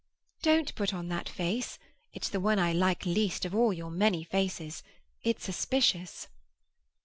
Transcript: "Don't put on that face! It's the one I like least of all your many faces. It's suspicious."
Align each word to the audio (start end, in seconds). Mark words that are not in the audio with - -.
"Don't 0.41 0.73
put 0.73 0.95
on 0.95 1.09
that 1.09 1.29
face! 1.29 1.77
It's 2.11 2.27
the 2.29 2.39
one 2.39 2.57
I 2.57 2.71
like 2.73 3.05
least 3.05 3.45
of 3.45 3.53
all 3.53 3.71
your 3.71 3.91
many 3.91 4.23
faces. 4.23 4.81
It's 5.21 5.43
suspicious." 5.43 6.27